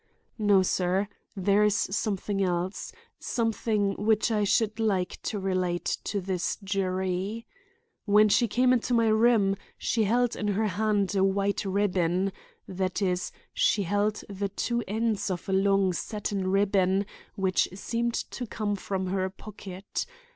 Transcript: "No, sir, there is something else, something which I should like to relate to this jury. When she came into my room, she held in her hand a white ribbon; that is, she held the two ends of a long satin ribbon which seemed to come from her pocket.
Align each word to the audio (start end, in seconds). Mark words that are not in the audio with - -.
"No, 0.39 0.63
sir, 0.63 1.07
there 1.37 1.63
is 1.63 1.75
something 1.75 2.41
else, 2.41 2.91
something 3.19 3.93
which 4.03 4.31
I 4.31 4.43
should 4.43 4.79
like 4.79 5.21
to 5.21 5.37
relate 5.37 5.99
to 6.05 6.19
this 6.19 6.57
jury. 6.63 7.45
When 8.05 8.27
she 8.27 8.47
came 8.47 8.73
into 8.73 8.95
my 8.95 9.09
room, 9.09 9.57
she 9.77 10.05
held 10.05 10.35
in 10.35 10.47
her 10.47 10.65
hand 10.65 11.13
a 11.13 11.23
white 11.23 11.63
ribbon; 11.65 12.31
that 12.67 13.03
is, 13.03 13.31
she 13.53 13.83
held 13.83 14.23
the 14.27 14.49
two 14.49 14.83
ends 14.87 15.29
of 15.29 15.47
a 15.47 15.53
long 15.53 15.93
satin 15.93 16.47
ribbon 16.47 17.05
which 17.35 17.69
seemed 17.75 18.15
to 18.15 18.47
come 18.47 18.75
from 18.75 19.05
her 19.05 19.29
pocket. 19.29 20.07